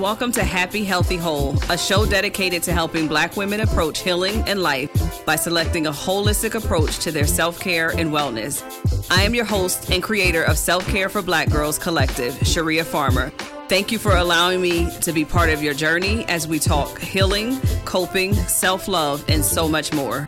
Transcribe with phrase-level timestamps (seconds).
[0.00, 4.62] Welcome to Happy Healthy Whole, a show dedicated to helping Black women approach healing and
[4.62, 4.90] life
[5.26, 8.64] by selecting a holistic approach to their self care and wellness.
[9.10, 13.28] I am your host and creator of Self Care for Black Girls Collective, Sharia Farmer.
[13.68, 17.60] Thank you for allowing me to be part of your journey as we talk healing,
[17.84, 20.26] coping, self love, and so much more.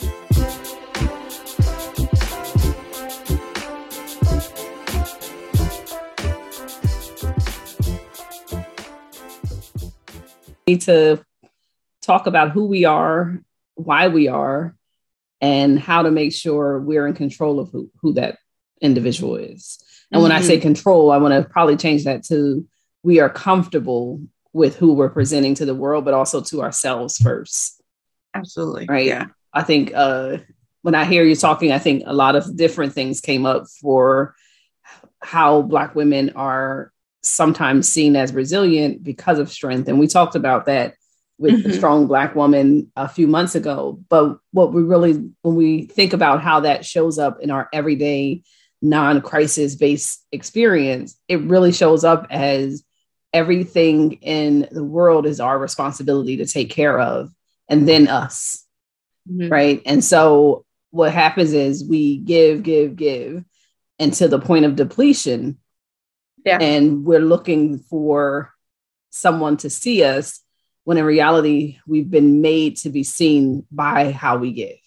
[10.66, 11.24] Need to
[12.02, 13.40] talk about who we are,
[13.74, 14.74] why we are,
[15.40, 18.38] and how to make sure we're in control of who, who that
[18.80, 19.78] individual is.
[20.10, 20.22] And mm-hmm.
[20.22, 20.62] when I say mm-hmm.
[20.62, 22.66] control, I want to probably change that to
[23.02, 24.20] we are comfortable
[24.52, 27.80] with who we're presenting to the world, but also to ourselves first.
[28.34, 28.86] Absolutely.
[28.88, 29.06] Right.
[29.06, 29.26] Yeah.
[29.52, 30.38] I think uh,
[30.82, 34.34] when I hear you talking, I think a lot of different things came up for
[35.20, 36.91] how Black women are
[37.22, 39.88] sometimes seen as resilient because of strength.
[39.88, 40.94] And we talked about that
[41.38, 41.68] with mm-hmm.
[41.68, 44.00] the strong black woman a few months ago.
[44.08, 48.42] But what we really, when we think about how that shows up in our everyday
[48.80, 52.84] non-crisis based experience, it really shows up as
[53.32, 57.32] everything in the world is our responsibility to take care of,
[57.68, 58.64] and then us.
[59.30, 59.52] Mm-hmm.
[59.52, 59.82] Right.
[59.86, 63.44] And so what happens is we give, give, give,
[63.98, 65.58] and to the point of depletion,
[66.44, 66.58] yeah.
[66.60, 68.52] And we're looking for
[69.10, 70.40] someone to see us
[70.84, 74.78] when in reality we've been made to be seen by how we give.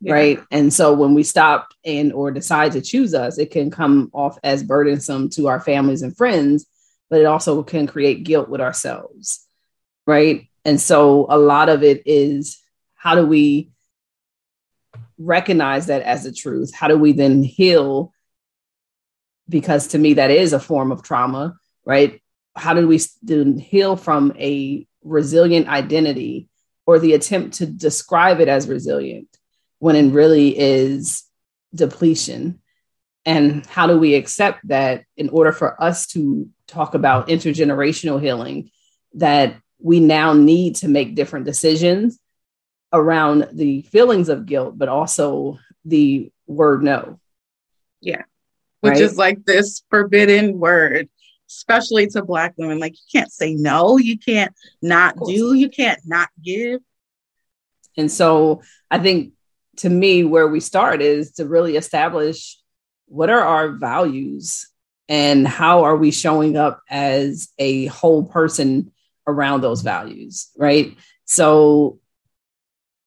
[0.00, 0.14] Yeah.
[0.14, 0.40] Right.
[0.50, 4.38] And so when we stop and or decide to choose us, it can come off
[4.42, 6.66] as burdensome to our families and friends,
[7.10, 9.46] but it also can create guilt with ourselves.
[10.06, 10.48] Right.
[10.64, 12.62] And so a lot of it is
[12.94, 13.70] how do we
[15.18, 16.74] recognize that as a truth?
[16.74, 18.14] How do we then heal
[19.50, 22.20] because to me that is a form of trauma right?
[22.56, 23.00] How do we
[23.60, 26.48] heal from a resilient identity
[26.86, 29.28] or the attempt to describe it as resilient
[29.78, 31.24] when it really is
[31.74, 32.60] depletion?
[33.26, 38.70] And how do we accept that in order for us to talk about intergenerational healing
[39.14, 42.18] that we now need to make different decisions
[42.92, 47.20] around the feelings of guilt but also the word no?
[48.00, 48.22] Yeah
[48.80, 49.00] which right?
[49.00, 51.08] is like this forbidden word,
[51.48, 52.78] especially to Black women.
[52.78, 56.80] Like, you can't say no, you can't not do, you can't not give.
[57.96, 59.32] And so I think
[59.78, 62.58] to me, where we start is to really establish
[63.06, 64.68] what are our values
[65.08, 68.92] and how are we showing up as a whole person
[69.26, 70.96] around those values, right?
[71.24, 71.98] So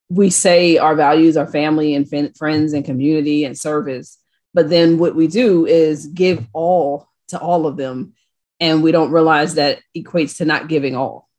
[0.09, 4.17] we say our values are family and friends and community and service
[4.53, 8.13] but then what we do is give all to all of them.
[8.59, 11.29] And we don't realize that equates to not giving all.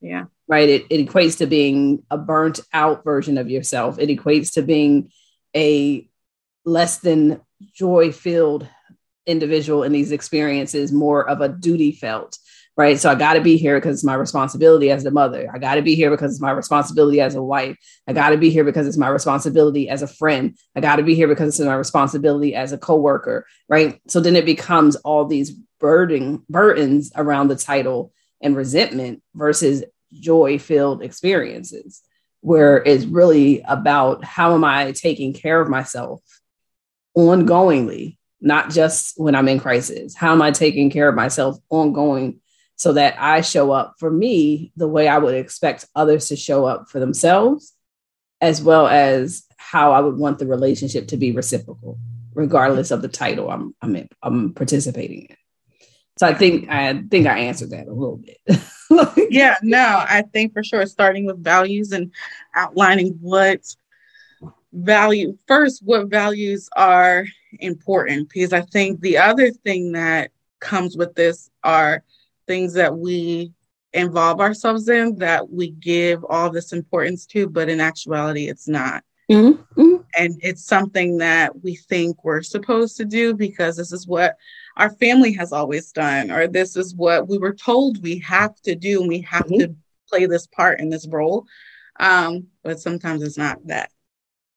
[0.00, 0.26] Yeah.
[0.46, 0.68] Right.
[0.68, 3.98] It, it equates to being a burnt out version of yourself.
[3.98, 5.10] It equates to being
[5.56, 6.08] a
[6.64, 7.40] less than
[7.74, 8.68] joy filled
[9.26, 12.38] individual in these experiences, more of a duty felt
[12.76, 12.98] right?
[12.98, 15.50] So I got to be here because it's my responsibility as the mother.
[15.52, 17.76] I got to be here because it's my responsibility as a wife.
[18.06, 20.56] I got to be here because it's my responsibility as a friend.
[20.74, 24.00] I got to be here because it's my responsibility as a coworker, right?
[24.08, 31.02] So then it becomes all these burden burdens around the title and resentment versus joy-filled
[31.02, 32.02] experiences
[32.40, 36.20] where it's really about how am I taking care of myself
[37.16, 40.14] ongoingly, not just when I'm in crisis.
[40.14, 42.40] How am I taking care of myself ongoing
[42.80, 46.64] so that I show up for me the way I would expect others to show
[46.64, 47.74] up for themselves,
[48.40, 51.98] as well as how I would want the relationship to be reciprocal,
[52.32, 55.36] regardless of the title I'm I'm, in, I'm participating in.
[56.18, 58.38] So I think I think I answered that a little bit.
[59.30, 62.10] yeah, no, I think for sure starting with values and
[62.54, 63.60] outlining what
[64.72, 67.26] value first what values are
[67.58, 70.30] important because I think the other thing that
[70.60, 72.04] comes with this are
[72.46, 73.52] things that we
[73.92, 79.02] involve ourselves in that we give all this importance to, but in actuality, it's not.
[79.30, 79.80] Mm-hmm.
[79.80, 79.96] mm-hmm.
[80.18, 84.36] And it's something that we think we're supposed to do because this is what
[84.76, 88.74] our family has always done, or this is what we were told we have to
[88.74, 89.60] do, and we have mm-hmm.
[89.60, 89.76] to
[90.08, 91.46] play this part in this role.
[92.00, 93.90] Um, but sometimes it's not that.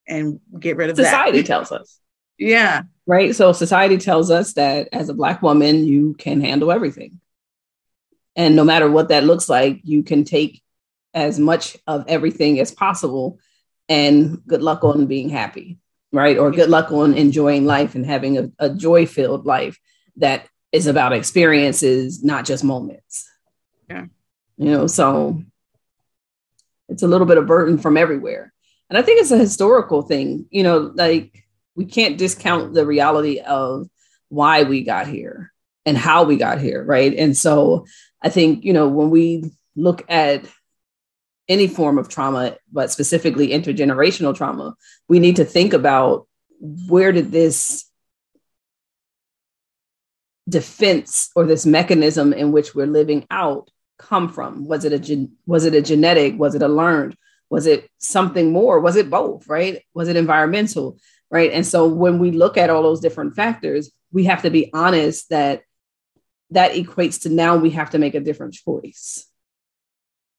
[0.08, 1.46] And get rid of society that.
[1.46, 2.00] tells us.
[2.38, 2.82] Yeah.
[3.06, 3.34] Right.
[3.34, 7.20] So society tells us that as a black woman, you can handle everything.
[8.36, 10.62] And no matter what that looks like, you can take
[11.12, 13.38] as much of everything as possible.
[13.88, 15.78] And good luck on being happy,
[16.12, 16.38] right?
[16.38, 19.78] Or good luck on enjoying life and having a, a joy filled life
[20.16, 23.30] that is about experiences, not just moments.
[23.88, 24.06] Yeah.
[24.56, 25.42] You know, so
[26.88, 28.52] it's a little bit of burden from everywhere.
[28.88, 31.44] And I think it's a historical thing, you know, like
[31.74, 33.88] we can't discount the reality of
[34.28, 35.52] why we got here
[35.86, 37.14] and how we got here, right?
[37.14, 37.86] And so
[38.24, 40.46] I think, you know, when we look at
[41.46, 44.74] any form of trauma, but specifically intergenerational trauma,
[45.08, 46.26] we need to think about
[46.58, 47.84] where did this
[50.48, 54.66] defense or this mechanism in which we're living out come from?
[54.66, 56.38] Was it a gen- was it a genetic?
[56.38, 57.16] Was it a learned?
[57.50, 58.80] Was it something more?
[58.80, 59.46] Was it both?
[59.46, 59.82] Right?
[59.92, 60.98] Was it environmental?
[61.30, 61.52] Right?
[61.52, 65.28] And so when we look at all those different factors, we have to be honest
[65.30, 65.62] that
[66.54, 69.26] that equates to now we have to make a different choice.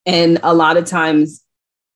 [0.05, 1.43] And a lot of times,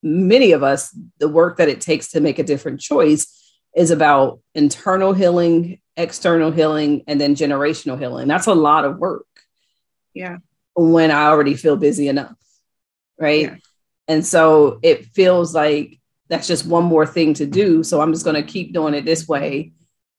[0.04, 3.36] many of us, the work that it takes to make a different choice
[3.76, 8.28] is about internal healing, external healing, and then generational healing.
[8.28, 9.26] That's a lot of work.
[10.14, 10.38] Yeah.
[10.76, 12.36] When I already feel busy enough.
[13.18, 13.42] Right.
[13.44, 13.56] Yeah.
[14.08, 16.00] And so it feels like
[16.30, 17.84] that's just one more thing to do.
[17.84, 19.74] So I'm just going to keep doing it this way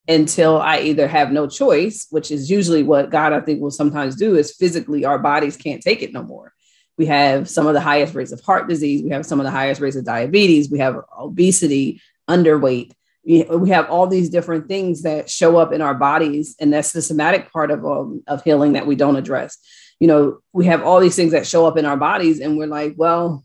[0.09, 4.17] until I either have no choice, which is usually what God, I think, will sometimes
[4.17, 6.53] do, is physically our bodies can't take it no more.
[6.99, 9.03] We have some of the highest rates of heart disease.
[9.03, 10.71] We have some of the highest rates of diabetes.
[10.71, 12.93] We have obesity, underweight.
[13.25, 16.57] We, have all these different things that show up in our bodies.
[16.59, 19.59] And that's the somatic part of, um, of healing that we don't address.
[19.99, 22.67] You know, we have all these things that show up in our bodies, and we're
[22.67, 23.45] like, well,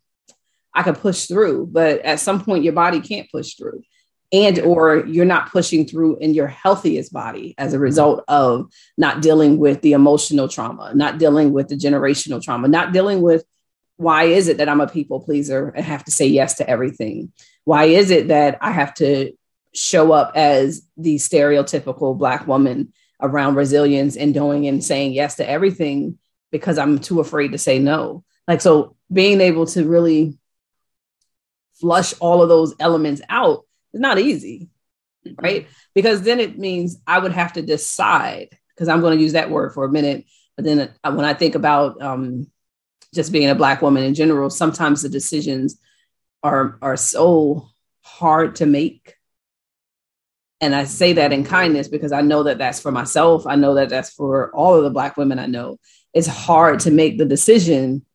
[0.74, 3.84] I could push through, but at some point your body can't push through.
[4.36, 9.22] And or you're not pushing through in your healthiest body as a result of not
[9.22, 13.46] dealing with the emotional trauma, not dealing with the generational trauma, not dealing with
[13.96, 17.32] why is it that I'm a people pleaser and have to say yes to everything?
[17.64, 19.32] Why is it that I have to
[19.74, 22.92] show up as the stereotypical Black woman
[23.22, 26.20] around resilience and doing and saying yes to everything
[26.52, 28.26] because I'm too afraid to say no?
[28.50, 30.38] Like, so being able to really
[31.80, 33.66] flush all of those elements out
[33.96, 34.70] is not easy,
[35.26, 35.44] mm-hmm.
[35.44, 35.68] right?
[35.96, 39.50] Because then it means I would have to decide, because I'm going to use that
[39.50, 40.26] word for a minute.
[40.56, 42.52] But then uh, when I think about um,
[43.14, 45.80] just being a Black woman in general, sometimes the decisions
[46.44, 47.70] are, are so
[48.02, 49.16] hard to make.
[50.62, 53.46] And I say that in kindness because I know that that's for myself.
[53.46, 55.78] I know that that's for all of the Black women I know.
[56.14, 58.06] It's hard to make the decision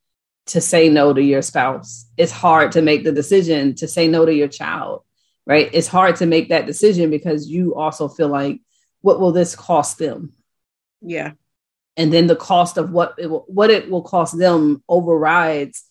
[0.46, 2.06] to say no to your spouse.
[2.16, 5.02] It's hard to make the decision to say no to your child,
[5.46, 5.70] right?
[5.72, 8.60] It's hard to make that decision because you also feel like,
[9.00, 10.32] what will this cost them?
[11.00, 11.32] Yeah.
[11.96, 15.84] And then the cost of what it will, what it will cost them overrides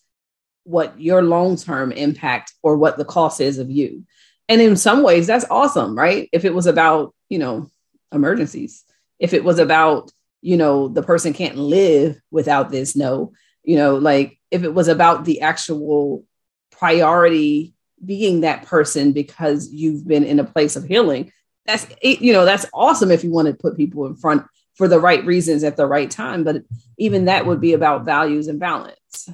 [0.64, 4.04] what your long term impact or what the cost is of you.
[4.48, 6.28] And in some ways, that's awesome, right?
[6.32, 7.70] If it was about, you know,
[8.12, 8.84] emergencies,
[9.18, 10.10] if it was about,
[10.42, 13.32] you know, the person can't live without this, no,
[13.62, 16.24] you know, like if it was about the actual
[16.70, 17.74] priority
[18.04, 21.32] being that person because you've been in a place of healing
[21.66, 24.44] that's you know that's awesome if you want to put people in front
[24.74, 26.62] for the right reasons at the right time but
[26.98, 29.28] even that would be about values and balance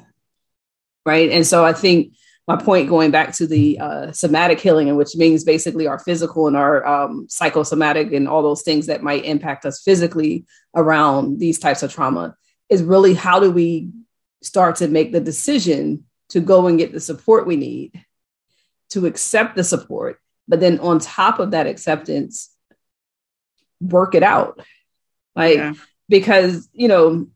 [1.05, 1.31] right?
[1.31, 2.15] And so i think
[2.49, 6.46] my point going back to the uh, somatic healing and which means basically our physical
[6.46, 10.44] and our um, psychosomatic and all those things that might impact us physically
[10.75, 12.37] around these types of trauma
[12.69, 13.91] is really how do we
[14.43, 18.05] start to make the decision to go and get the support we need,
[18.90, 22.50] to accept the support, but then on top of that acceptance,
[23.81, 24.60] work it out.
[25.34, 25.74] Like, yeah.
[26.08, 27.26] because, you know,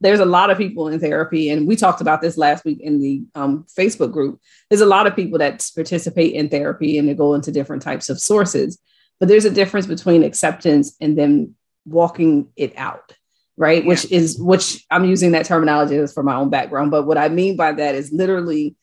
[0.00, 3.00] there's a lot of people in therapy, and we talked about this last week in
[3.00, 4.40] the um, Facebook group.
[4.68, 8.10] There's a lot of people that participate in therapy and they go into different types
[8.10, 8.78] of sources,
[9.18, 11.54] but there's a difference between acceptance and then
[11.86, 13.14] walking it out
[13.56, 13.88] right yeah.
[13.88, 17.28] which is which i'm using that terminology as for my own background but what i
[17.28, 18.76] mean by that is literally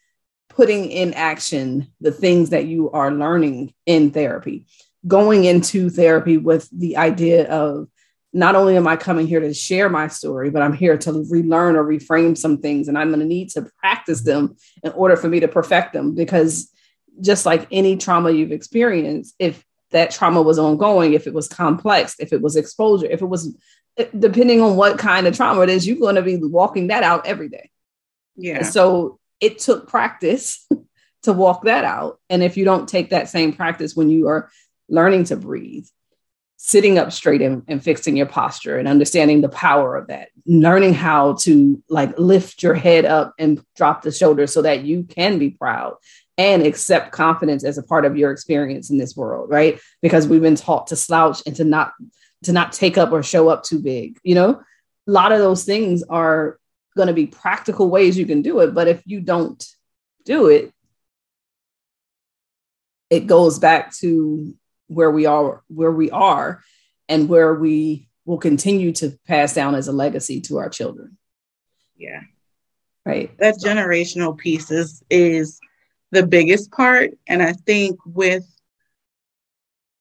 [0.49, 4.65] putting in action the things that you are learning in therapy
[5.07, 7.87] going into therapy with the idea of
[8.31, 11.75] not only am i coming here to share my story but i'm here to relearn
[11.75, 15.27] or reframe some things and i'm going to need to practice them in order for
[15.27, 16.69] me to perfect them because
[17.21, 22.15] just like any trauma you've experienced if that trauma was ongoing, if it was complex,
[22.19, 23.55] if it was exposure, if it was
[23.97, 27.03] eh, depending on what kind of trauma it is, you're going to be walking that
[27.03, 27.69] out every day.
[28.35, 28.57] Yeah.
[28.57, 30.67] And so it took practice
[31.23, 32.19] to walk that out.
[32.29, 34.49] And if you don't take that same practice when you are
[34.89, 35.85] learning to breathe,
[36.57, 40.93] sitting up straight and, and fixing your posture and understanding the power of that, learning
[40.93, 45.39] how to like lift your head up and drop the shoulders so that you can
[45.39, 45.95] be proud
[46.37, 49.79] and accept confidence as a part of your experience in this world, right?
[50.01, 51.93] Because we've been taught to slouch and to not
[52.43, 54.61] to not take up or show up too big you know
[55.07, 56.59] a lot of those things are
[56.95, 58.73] going to be practical ways you can do it.
[58.73, 59.63] But if you don't
[60.25, 60.73] do it,
[63.09, 64.53] it goes back to
[64.87, 66.61] where we are, where we are,
[67.09, 71.17] and where we will continue to pass down as a legacy to our children.
[71.97, 72.21] Yeah.
[73.05, 73.37] Right.
[73.37, 75.59] That generational piece is, is
[76.11, 77.11] the biggest part.
[77.27, 78.45] And I think with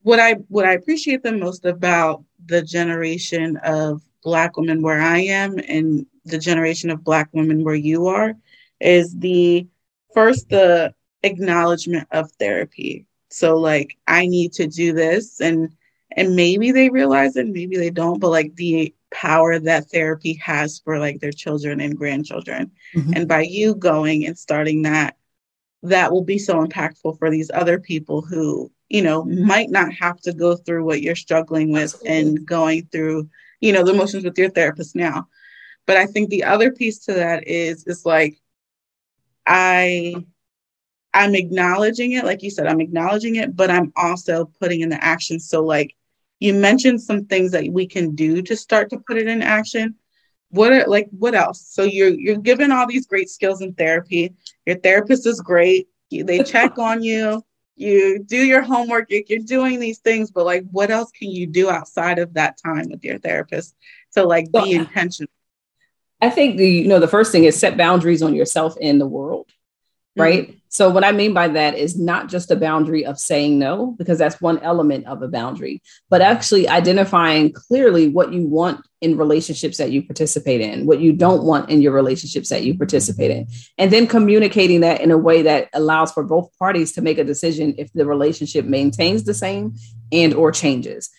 [0.03, 5.19] what I what I appreciate the most about the generation of black women where I
[5.21, 8.35] am and the generation of black women where you are
[8.81, 9.67] is the
[10.15, 13.07] first the acknowledgement of therapy.
[13.31, 15.75] So like I need to do this and
[16.15, 20.81] and maybe they realize it, maybe they don't, but like the power that therapy has
[20.85, 22.71] for like their children and grandchildren.
[22.95, 23.13] Mm-hmm.
[23.15, 25.17] And by you going and starting that,
[25.83, 30.21] that will be so impactful for these other people who, you know, might not have
[30.23, 32.19] to go through what you're struggling with Absolutely.
[32.19, 33.29] and going through,
[33.63, 35.29] you know, the emotions with your therapist now.
[35.87, 38.37] But I think the other piece to that is is like
[39.47, 40.15] I
[41.15, 45.03] I'm acknowledging it, like you said, I'm acknowledging it, but I'm also putting in the
[45.03, 45.39] action.
[45.41, 45.95] So, like
[46.41, 49.95] you mentioned some things that we can do to start to put it in action.
[50.51, 51.65] What are like what else?
[51.67, 54.35] So you're you're given all these great skills in therapy.
[54.67, 55.89] Your therapist is great.
[56.11, 57.43] They check on you.
[57.77, 59.07] You do your homework.
[59.11, 62.89] You're doing these things, but like, what else can you do outside of that time
[62.91, 63.75] with your therapist
[64.15, 65.31] to like be intentional?
[66.21, 69.07] I think the you know the first thing is set boundaries on yourself and the
[69.07, 69.51] world,
[70.17, 70.49] right?
[70.49, 70.57] Mm-hmm.
[70.69, 74.19] So what I mean by that is not just a boundary of saying no because
[74.19, 79.77] that's one element of a boundary, but actually identifying clearly what you want in relationships
[79.79, 83.47] that you participate in, what you don't want in your relationships that you participate in,
[83.77, 87.25] and then communicating that in a way that allows for both parties to make a
[87.25, 89.75] decision if the relationship maintains the same
[90.11, 91.11] and or changes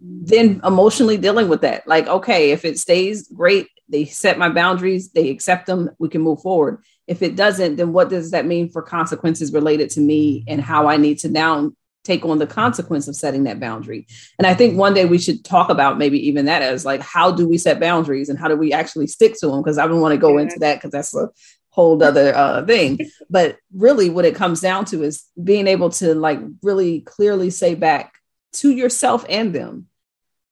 [0.00, 1.86] then emotionally dealing with that.
[1.86, 6.22] Like, okay, if it stays great, they set my boundaries, they accept them, we can
[6.22, 6.82] move forward.
[7.10, 10.86] If it doesn't, then what does that mean for consequences related to me and how
[10.86, 11.72] I need to now
[12.04, 14.06] take on the consequence of setting that boundary?
[14.38, 17.32] And I think one day we should talk about maybe even that as like, how
[17.32, 19.60] do we set boundaries and how do we actually stick to them?
[19.60, 21.28] Because I don't want to go into that because that's a
[21.70, 23.00] whole other uh, thing.
[23.28, 27.74] But really, what it comes down to is being able to like really clearly say
[27.74, 28.14] back
[28.52, 29.88] to yourself and them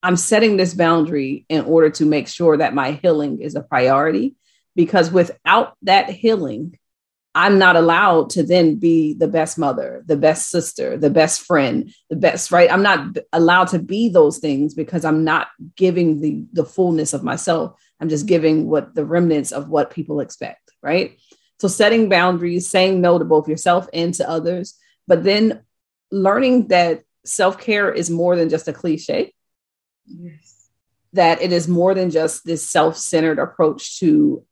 [0.03, 4.37] I'm setting this boundary in order to make sure that my healing is a priority.
[4.78, 6.78] Because without that healing,
[7.35, 11.92] I'm not allowed to then be the best mother, the best sister, the best friend,
[12.08, 12.73] the best, right?
[12.73, 17.25] I'm not allowed to be those things because I'm not giving the, the fullness of
[17.25, 17.78] myself.
[18.00, 21.18] I'm just giving what the remnants of what people expect, right?
[21.58, 25.64] So setting boundaries, saying no to both yourself and to others, but then
[26.12, 29.35] learning that self care is more than just a cliche
[30.08, 30.68] Yes.
[31.12, 34.44] That it is more than just this self centered approach to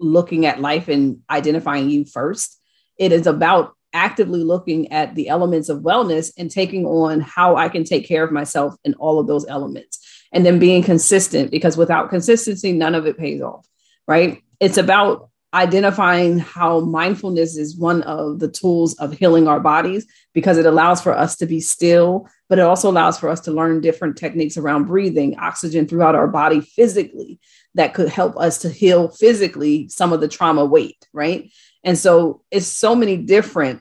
[0.00, 2.60] looking at life and identifying you first.
[2.98, 7.68] It is about actively looking at the elements of wellness and taking on how I
[7.68, 10.00] can take care of myself in all of those elements.
[10.32, 13.66] And then being consistent because without consistency, none of it pays off,
[14.08, 14.42] right?
[14.58, 20.58] It's about identifying how mindfulness is one of the tools of healing our bodies because
[20.58, 23.80] it allows for us to be still, but it also allows for us to learn
[23.80, 27.38] different techniques around breathing, oxygen throughout our body physically
[27.76, 31.52] that could help us to heal physically some of the trauma weight, right?
[31.84, 33.80] And so it's so many different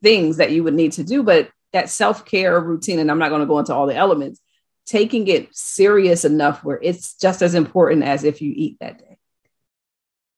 [0.00, 3.30] things that you would need to do, but that self care routine, and I'm not
[3.30, 4.40] going to go into all the elements,
[4.86, 9.13] taking it serious enough where it's just as important as if you eat that day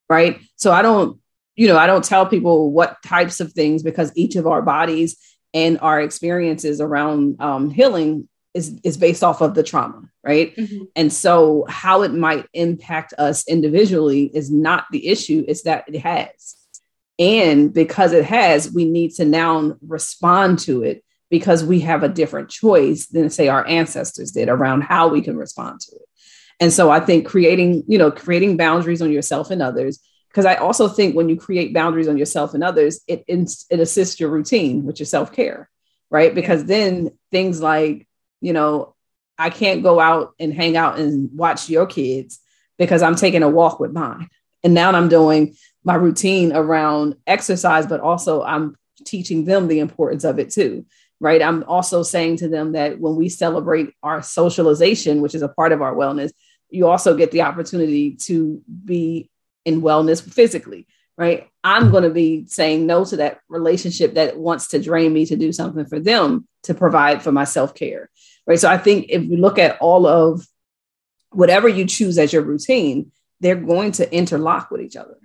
[0.08, 0.40] right?
[0.56, 1.20] So I don't,
[1.54, 5.16] you know, I don't tell people what types of things because each of our bodies
[5.54, 10.56] and our experiences around um, healing is is based off of the trauma, right?
[10.56, 10.84] Mm-hmm.
[10.96, 15.98] And so how it might impact us individually is not the issue; it's that it
[16.00, 16.56] has,
[17.18, 22.08] and because it has, we need to now respond to it because we have a
[22.08, 26.08] different choice than say our ancestors did around how we can respond to it.
[26.60, 30.54] And so I think creating, you know, creating boundaries on yourself and others, because I
[30.56, 34.84] also think when you create boundaries on yourself and others, it it assists your routine
[34.84, 35.68] with your self care,
[36.10, 36.34] right?
[36.34, 38.06] Because then things like,
[38.40, 38.94] you know,
[39.38, 42.38] I can't go out and hang out and watch your kids
[42.78, 44.28] because I'm taking a walk with mine.
[44.64, 50.24] And now I'm doing my routine around exercise, but also I'm teaching them the importance
[50.24, 50.86] of it too
[51.20, 51.42] right?
[51.42, 55.72] I'm also saying to them that when we celebrate our socialization, which is a part
[55.72, 56.32] of our wellness,
[56.70, 59.30] you also get the opportunity to be
[59.64, 61.48] in wellness physically, right?
[61.62, 61.90] I'm mm-hmm.
[61.92, 65.52] going to be saying no to that relationship that wants to drain me to do
[65.52, 68.10] something for them to provide for my self care,
[68.46, 68.58] right?
[68.58, 70.46] So I think if you look at all of
[71.30, 75.18] whatever you choose as your routine, they're going to interlock with each other.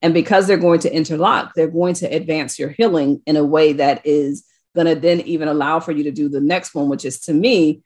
[0.00, 3.74] And because they're going to interlock, they're going to advance your healing in a way
[3.74, 7.04] that is going to then even allow for you to do the next one, which
[7.04, 7.82] is to me,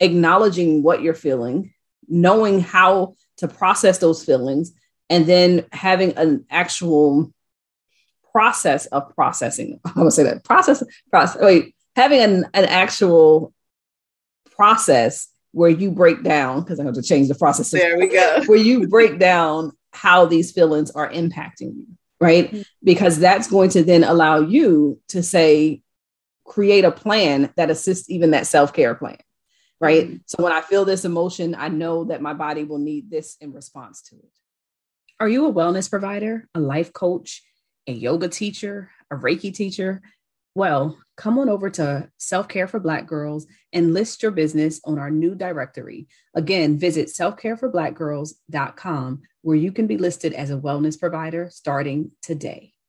[0.00, 1.72] acknowledging what you're feeling,
[2.08, 4.72] knowing how to process those feelings,
[5.10, 7.32] and then having an actual
[8.32, 9.80] process of processing.
[9.84, 11.40] I'm gonna say that process, process.
[11.40, 13.52] Wait, having an, an actual
[14.56, 17.70] process where you break down because I have to change the process.
[17.70, 18.42] There we go.
[18.46, 21.86] where you break down how these feelings are impacting you,
[22.20, 22.50] right?
[22.50, 22.62] Mm-hmm.
[22.82, 25.80] Because that's going to then allow you to say,
[26.44, 29.18] create a plan that assists even that self care plan,
[29.80, 30.06] right?
[30.06, 30.16] Mm-hmm.
[30.26, 33.52] So when I feel this emotion, I know that my body will need this in
[33.52, 34.30] response to it.
[35.20, 37.42] Are you a wellness provider, a life coach,
[37.86, 40.02] a yoga teacher, a Reiki teacher?
[40.56, 44.98] Well, come on over to Self Care for Black Girls and list your business on
[44.98, 46.08] our new directory.
[46.34, 52.73] Again, visit selfcareforblackgirls.com where you can be listed as a wellness provider starting today.